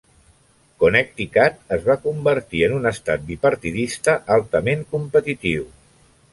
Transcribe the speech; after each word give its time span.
Connecticut 0.83 1.59
es 1.77 1.83
va 1.89 1.97
convertir 2.07 2.63
en 2.69 2.75
un 2.79 2.91
estat 2.93 3.29
bipartidista 3.29 4.19
altament 4.39 4.85
competitiu. 4.97 5.73